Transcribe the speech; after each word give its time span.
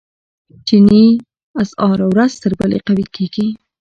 چیني 0.67 1.05
اسعار 1.63 1.99
ورځ 2.11 2.31
تر 2.43 2.51
بلې 2.59 2.79
قوي 2.87 3.05
کیږي. 3.15 3.47